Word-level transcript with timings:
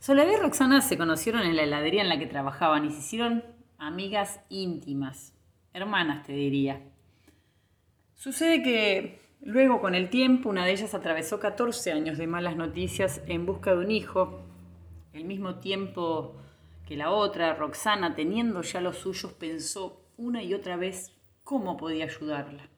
Soledad 0.00 0.32
y 0.32 0.36
Roxana 0.36 0.80
se 0.80 0.96
conocieron 0.96 1.42
en 1.42 1.56
la 1.56 1.62
heladería 1.64 2.00
en 2.00 2.08
la 2.08 2.18
que 2.18 2.26
trabajaban 2.26 2.86
y 2.86 2.90
se 2.90 3.00
hicieron 3.00 3.44
amigas 3.76 4.40
íntimas, 4.48 5.34
hermanas 5.74 6.26
te 6.26 6.32
diría. 6.32 6.80
Sucede 8.14 8.62
que 8.62 9.20
luego 9.42 9.82
con 9.82 9.94
el 9.94 10.08
tiempo 10.08 10.48
una 10.48 10.64
de 10.64 10.72
ellas 10.72 10.94
atravesó 10.94 11.38
14 11.38 11.92
años 11.92 12.16
de 12.16 12.26
malas 12.26 12.56
noticias 12.56 13.20
en 13.26 13.44
busca 13.44 13.72
de 13.74 13.84
un 13.84 13.90
hijo, 13.90 14.40
el 15.12 15.26
mismo 15.26 15.56
tiempo 15.56 16.34
que 16.86 16.96
la 16.96 17.10
otra, 17.10 17.54
Roxana, 17.54 18.14
teniendo 18.14 18.62
ya 18.62 18.80
los 18.80 18.96
suyos, 18.96 19.34
pensó 19.34 20.00
una 20.16 20.42
y 20.42 20.54
otra 20.54 20.76
vez 20.76 21.12
cómo 21.44 21.76
podía 21.76 22.06
ayudarla. 22.06 22.70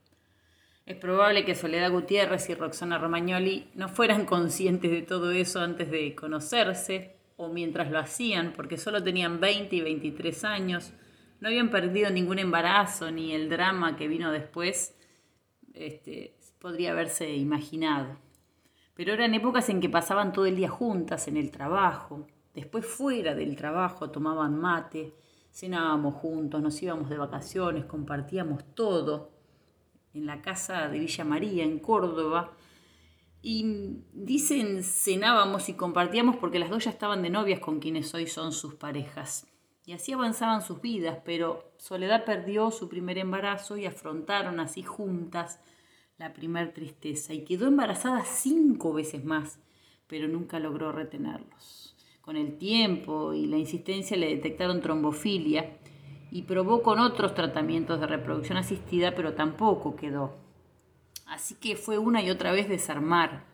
Es 0.84 0.96
probable 0.96 1.44
que 1.44 1.54
Soledad 1.54 1.92
Gutiérrez 1.92 2.48
y 2.50 2.54
Roxana 2.54 2.98
Romagnoli 2.98 3.70
no 3.74 3.88
fueran 3.88 4.26
conscientes 4.26 4.90
de 4.90 5.02
todo 5.02 5.30
eso 5.30 5.60
antes 5.60 5.90
de 5.90 6.14
conocerse 6.16 7.16
o 7.36 7.48
mientras 7.48 7.90
lo 7.90 8.00
hacían, 8.00 8.52
porque 8.52 8.76
solo 8.76 9.02
tenían 9.02 9.38
20 9.40 9.76
y 9.76 9.80
23 9.80 10.44
años, 10.44 10.92
no 11.40 11.48
habían 11.48 11.70
perdido 11.70 12.10
ningún 12.10 12.40
embarazo 12.40 13.10
ni 13.10 13.32
el 13.32 13.48
drama 13.48 13.96
que 13.96 14.08
vino 14.08 14.32
después 14.32 14.96
este, 15.72 16.36
podría 16.58 16.92
haberse 16.92 17.32
imaginado. 17.34 18.18
Pero 18.94 19.12
eran 19.12 19.34
épocas 19.34 19.68
en 19.68 19.80
que 19.80 19.88
pasaban 19.88 20.32
todo 20.32 20.46
el 20.46 20.56
día 20.56 20.68
juntas 20.68 21.28
en 21.28 21.36
el 21.36 21.50
trabajo, 21.52 22.26
después 22.54 22.84
fuera 22.84 23.34
del 23.34 23.54
trabajo 23.54 24.10
tomaban 24.10 24.58
mate, 24.58 25.14
cenábamos 25.52 26.14
juntos, 26.14 26.60
nos 26.60 26.82
íbamos 26.82 27.08
de 27.08 27.18
vacaciones, 27.18 27.84
compartíamos 27.84 28.64
todo 28.74 29.30
en 30.14 30.26
la 30.26 30.42
casa 30.42 30.88
de 30.88 30.98
Villa 30.98 31.24
María, 31.24 31.64
en 31.64 31.78
Córdoba. 31.78 32.52
Y 33.40 33.64
dicen 34.12 34.84
cenábamos 34.84 35.68
y 35.68 35.74
compartíamos 35.74 36.36
porque 36.36 36.58
las 36.58 36.70
dos 36.70 36.84
ya 36.84 36.90
estaban 36.90 37.22
de 37.22 37.30
novias 37.30 37.60
con 37.60 37.80
quienes 37.80 38.14
hoy 38.14 38.26
son 38.26 38.52
sus 38.52 38.74
parejas. 38.74 39.46
Y 39.84 39.92
así 39.92 40.12
avanzaban 40.12 40.62
sus 40.62 40.80
vidas, 40.80 41.18
pero 41.24 41.72
Soledad 41.76 42.24
perdió 42.24 42.70
su 42.70 42.88
primer 42.88 43.18
embarazo 43.18 43.76
y 43.76 43.86
afrontaron 43.86 44.60
así 44.60 44.82
juntas 44.84 45.58
la 46.18 46.32
primer 46.32 46.72
tristeza 46.72 47.34
y 47.34 47.44
quedó 47.44 47.66
embarazada 47.66 48.24
cinco 48.24 48.92
veces 48.92 49.24
más, 49.24 49.58
pero 50.06 50.28
nunca 50.28 50.60
logró 50.60 50.92
retenerlos. 50.92 51.96
Con 52.20 52.36
el 52.36 52.58
tiempo 52.58 53.34
y 53.34 53.46
la 53.46 53.56
insistencia 53.56 54.16
le 54.16 54.28
detectaron 54.28 54.80
trombofilia 54.80 55.81
y 56.32 56.42
probó 56.44 56.82
con 56.82 56.98
otros 56.98 57.34
tratamientos 57.34 58.00
de 58.00 58.06
reproducción 58.06 58.56
asistida, 58.56 59.14
pero 59.14 59.34
tampoco 59.34 59.94
quedó. 59.94 60.34
Así 61.26 61.56
que 61.56 61.76
fue 61.76 61.98
una 61.98 62.22
y 62.22 62.30
otra 62.30 62.52
vez 62.52 62.70
desarmar 62.70 63.44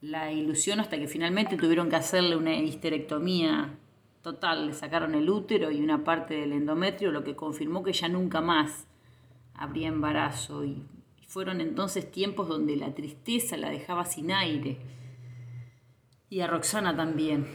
la 0.00 0.32
ilusión 0.32 0.80
hasta 0.80 0.98
que 0.98 1.06
finalmente 1.06 1.56
tuvieron 1.56 1.88
que 1.88 1.94
hacerle 1.94 2.34
una 2.34 2.56
histerectomía 2.56 3.78
total. 4.22 4.66
Le 4.66 4.74
sacaron 4.74 5.14
el 5.14 5.30
útero 5.30 5.70
y 5.70 5.80
una 5.80 6.02
parte 6.02 6.34
del 6.34 6.52
endometrio, 6.52 7.12
lo 7.12 7.22
que 7.22 7.36
confirmó 7.36 7.84
que 7.84 7.92
ya 7.92 8.08
nunca 8.08 8.40
más 8.40 8.88
habría 9.54 9.86
embarazo. 9.86 10.64
Y 10.64 10.82
fueron 11.28 11.60
entonces 11.60 12.10
tiempos 12.10 12.48
donde 12.48 12.74
la 12.74 12.92
tristeza 12.92 13.56
la 13.56 13.70
dejaba 13.70 14.04
sin 14.04 14.32
aire. 14.32 14.78
Y 16.28 16.40
a 16.40 16.48
Roxana 16.48 16.96
también. 16.96 17.46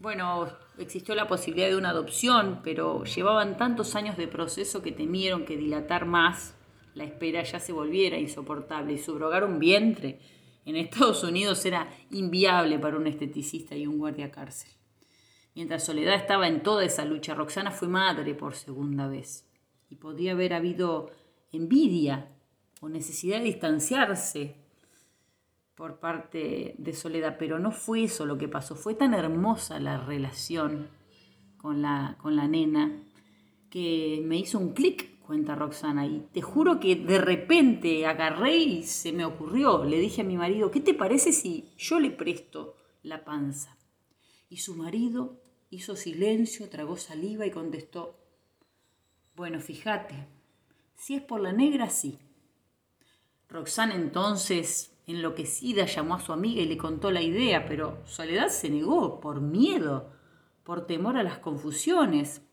Bueno, 0.00 0.48
existió 0.78 1.14
la 1.14 1.28
posibilidad 1.28 1.68
de 1.68 1.76
una 1.76 1.90
adopción, 1.90 2.60
pero 2.62 3.04
llevaban 3.04 3.56
tantos 3.56 3.94
años 3.94 4.16
de 4.16 4.28
proceso 4.28 4.82
que 4.82 4.92
temieron 4.92 5.44
que 5.44 5.56
dilatar 5.56 6.06
más 6.06 6.54
la 6.98 7.04
espera 7.04 7.44
ya 7.44 7.60
se 7.60 7.72
volviera 7.72 8.18
insoportable 8.18 8.92
y 8.92 8.98
subrogar 8.98 9.44
un 9.44 9.60
vientre 9.60 10.18
en 10.64 10.74
Estados 10.76 11.22
Unidos 11.22 11.64
era 11.64 11.88
inviable 12.10 12.78
para 12.78 12.96
un 12.96 13.06
esteticista 13.06 13.76
y 13.76 13.86
un 13.86 13.98
guardia 13.98 14.32
cárcel. 14.32 14.70
Mientras 15.54 15.84
Soledad 15.84 16.16
estaba 16.16 16.48
en 16.48 16.62
toda 16.62 16.84
esa 16.84 17.04
lucha, 17.04 17.34
Roxana 17.34 17.70
fue 17.70 17.86
madre 17.86 18.34
por 18.34 18.54
segunda 18.54 19.06
vez 19.06 19.48
y 19.88 19.94
podía 19.94 20.32
haber 20.32 20.52
habido 20.52 21.10
envidia 21.52 22.32
o 22.80 22.88
necesidad 22.88 23.38
de 23.38 23.44
distanciarse 23.44 24.56
por 25.78 26.00
parte 26.00 26.74
de 26.76 26.92
Soledad, 26.92 27.36
pero 27.38 27.60
no 27.60 27.70
fue 27.70 28.02
eso 28.02 28.26
lo 28.26 28.36
que 28.36 28.48
pasó, 28.48 28.74
fue 28.74 28.96
tan 28.96 29.14
hermosa 29.14 29.78
la 29.78 30.04
relación 30.04 30.88
con 31.56 31.82
la, 31.82 32.18
con 32.20 32.34
la 32.34 32.48
nena 32.48 33.00
que 33.70 34.20
me 34.24 34.38
hizo 34.38 34.58
un 34.58 34.72
clic, 34.72 35.20
cuenta 35.20 35.54
Roxana, 35.54 36.04
y 36.04 36.26
te 36.32 36.42
juro 36.42 36.80
que 36.80 36.96
de 36.96 37.18
repente 37.18 38.06
agarré 38.06 38.56
y 38.56 38.82
se 38.82 39.12
me 39.12 39.24
ocurrió, 39.24 39.84
le 39.84 40.00
dije 40.00 40.22
a 40.22 40.24
mi 40.24 40.36
marido, 40.36 40.72
¿qué 40.72 40.80
te 40.80 40.94
parece 40.94 41.32
si 41.32 41.70
yo 41.78 42.00
le 42.00 42.10
presto 42.10 42.74
la 43.04 43.24
panza? 43.24 43.78
Y 44.48 44.56
su 44.56 44.74
marido 44.74 45.40
hizo 45.70 45.94
silencio, 45.94 46.68
tragó 46.68 46.96
saliva 46.96 47.46
y 47.46 47.52
contestó, 47.52 48.18
bueno, 49.36 49.60
fíjate, 49.60 50.26
si 50.96 51.14
es 51.14 51.22
por 51.22 51.40
la 51.40 51.52
negra, 51.52 51.88
sí. 51.88 52.18
Roxana 53.48 53.94
entonces 53.94 54.97
Enloquecida 55.08 55.86
llamó 55.86 56.16
a 56.16 56.20
su 56.20 56.34
amiga 56.34 56.60
y 56.60 56.66
le 56.66 56.76
contó 56.76 57.10
la 57.10 57.22
idea, 57.22 57.64
pero 57.64 58.02
Soledad 58.04 58.48
se 58.48 58.68
negó 58.68 59.20
por 59.20 59.40
miedo, 59.40 60.12
por 60.64 60.86
temor 60.86 61.16
a 61.16 61.22
las 61.22 61.38
confusiones. 61.38 62.46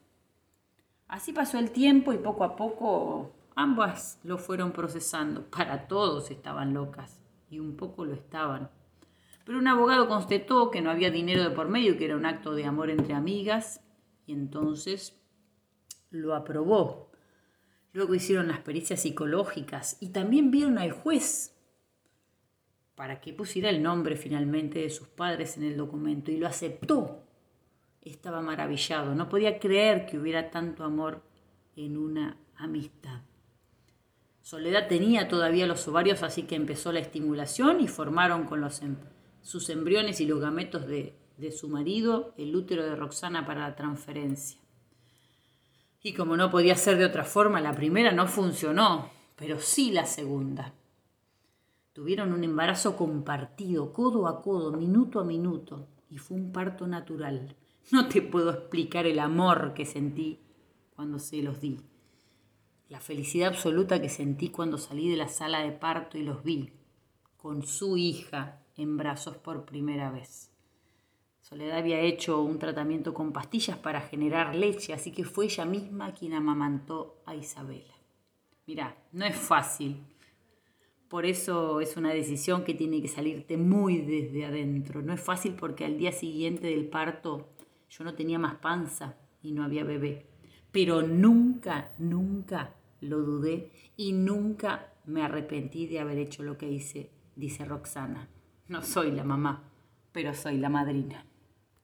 Así 1.09 1.33
pasó 1.33 1.59
el 1.59 1.71
tiempo 1.71 2.13
y 2.13 2.17
poco 2.17 2.45
a 2.45 2.55
poco 2.55 3.35
ambas 3.55 4.21
lo 4.23 4.37
fueron 4.37 4.71
procesando. 4.71 5.43
Para 5.49 5.89
todos 5.89 6.31
estaban 6.31 6.73
locas 6.73 7.21
y 7.49 7.59
un 7.59 7.75
poco 7.75 8.05
lo 8.05 8.13
estaban. 8.13 8.71
Pero 9.43 9.59
un 9.59 9.67
abogado 9.67 10.07
constató 10.07 10.71
que 10.71 10.81
no 10.81 10.89
había 10.89 11.11
dinero 11.11 11.43
de 11.43 11.49
por 11.49 11.67
medio, 11.67 11.97
que 11.97 12.05
era 12.05 12.15
un 12.15 12.25
acto 12.25 12.55
de 12.55 12.63
amor 12.63 12.89
entre 12.89 13.15
amigas 13.15 13.81
y 14.25 14.31
entonces 14.31 15.21
lo 16.09 16.33
aprobó. 16.33 17.11
Luego 17.91 18.15
hicieron 18.15 18.47
las 18.47 18.59
pericias 18.59 19.01
psicológicas 19.01 19.97
y 19.99 20.11
también 20.13 20.51
vieron 20.51 20.77
al 20.77 20.93
juez 20.93 21.54
para 22.95 23.19
que 23.19 23.33
pusiera 23.33 23.69
el 23.69 23.83
nombre 23.83 24.15
finalmente 24.15 24.79
de 24.79 24.89
sus 24.89 25.07
padres 25.07 25.57
en 25.57 25.63
el 25.63 25.77
documento 25.77 26.31
y 26.31 26.37
lo 26.37 26.47
aceptó. 26.47 27.23
Estaba 28.01 28.41
maravillado, 28.41 29.15
no 29.15 29.29
podía 29.29 29.59
creer 29.59 30.05
que 30.05 30.17
hubiera 30.17 30.49
tanto 30.49 30.83
amor 30.83 31.21
en 31.75 31.97
una 31.97 32.37
amistad. 32.55 33.21
Soledad 34.41 34.87
tenía 34.87 35.27
todavía 35.27 35.65
los 35.65 35.87
ovarios, 35.87 36.21
así 36.23 36.43
que 36.43 36.55
empezó 36.55 36.91
la 36.91 36.99
estimulación 36.99 37.81
y 37.81 37.87
formaron 37.87 38.45
con 38.45 38.61
los, 38.61 38.81
em, 38.81 38.95
sus 39.41 39.69
embriones 39.69 40.21
y 40.21 40.27
los 40.27 40.39
gametos 40.39 40.85
de, 40.85 41.15
de 41.37 41.51
su 41.51 41.67
marido 41.67 42.33
el 42.37 42.55
útero 42.55 42.83
de 42.83 42.95
Roxana 42.95 43.45
para 43.45 43.61
la 43.61 43.75
transferencia. 43.75 44.59
Y 46.03 46.13
como 46.13 46.37
no 46.37 46.51
podía 46.51 46.75
ser 46.75 46.97
de 46.97 47.05
otra 47.05 47.23
forma, 47.23 47.59
la 47.59 47.73
primera 47.73 48.11
no 48.11 48.27
funcionó, 48.27 49.09
pero 49.35 49.59
sí 49.59 49.91
la 49.91 50.05
segunda. 50.05 50.73
Tuvieron 51.95 52.33
un 52.33 52.43
embarazo 52.43 52.97
compartido, 52.97 53.93
codo 53.93 54.27
a 54.27 54.41
codo, 54.41 54.73
minuto 54.73 55.21
a 55.21 55.23
minuto, 55.23 55.87
y 56.09 56.17
fue 56.17 56.35
un 56.35 56.51
parto 56.51 56.87
natural. 56.87 57.55
No 57.91 58.09
te 58.09 58.21
puedo 58.21 58.49
explicar 58.49 59.05
el 59.05 59.17
amor 59.17 59.73
que 59.73 59.85
sentí 59.85 60.41
cuando 60.93 61.19
se 61.19 61.41
los 61.41 61.61
di, 61.61 61.79
la 62.89 62.99
felicidad 62.99 63.47
absoluta 63.47 64.01
que 64.01 64.09
sentí 64.09 64.49
cuando 64.49 64.77
salí 64.77 65.09
de 65.09 65.15
la 65.15 65.29
sala 65.29 65.59
de 65.61 65.71
parto 65.71 66.17
y 66.17 66.23
los 66.23 66.43
vi, 66.43 66.73
con 67.37 67.63
su 67.63 67.95
hija 67.95 68.59
en 68.75 68.97
brazos 68.97 69.37
por 69.37 69.63
primera 69.63 70.11
vez. 70.11 70.51
Soledad 71.39 71.77
había 71.77 72.01
hecho 72.01 72.41
un 72.41 72.59
tratamiento 72.59 73.13
con 73.13 73.31
pastillas 73.31 73.77
para 73.77 74.01
generar 74.01 74.53
leche, 74.53 74.91
así 74.91 75.13
que 75.13 75.23
fue 75.23 75.45
ella 75.45 75.63
misma 75.63 76.13
quien 76.13 76.33
amamantó 76.33 77.21
a 77.25 77.35
Isabela. 77.35 77.93
Mirá, 78.67 78.97
no 79.13 79.25
es 79.25 79.37
fácil 79.37 80.03
por 81.15 81.25
eso 81.25 81.79
es 81.79 81.95
una 81.95 82.11
decisión 82.11 82.65
que 82.65 82.73
tiene 82.73 83.01
que 83.01 83.07
salirte 83.07 83.55
muy 83.55 83.99
desde 83.99 84.43
adentro. 84.43 85.01
No 85.01 85.13
es 85.13 85.21
fácil 85.21 85.53
porque 85.53 85.85
al 85.85 85.97
día 85.97 86.11
siguiente 86.11 86.67
del 86.67 86.89
parto 86.89 87.53
yo 87.89 88.03
no 88.03 88.15
tenía 88.15 88.37
más 88.37 88.55
panza 88.55 89.15
y 89.41 89.53
no 89.53 89.63
había 89.63 89.85
bebé. 89.85 90.25
Pero 90.73 91.03
nunca, 91.03 91.93
nunca 91.99 92.75
lo 92.99 93.21
dudé 93.21 93.71
y 93.95 94.11
nunca 94.11 94.91
me 95.05 95.23
arrepentí 95.23 95.87
de 95.87 96.01
haber 96.01 96.17
hecho 96.17 96.43
lo 96.43 96.57
que 96.57 96.69
hice, 96.69 97.11
dice 97.37 97.63
Roxana. 97.63 98.27
No 98.67 98.81
soy 98.81 99.11
la 99.11 99.23
mamá, 99.23 99.71
pero 100.11 100.33
soy 100.33 100.57
la 100.57 100.67
madrina. 100.67 101.25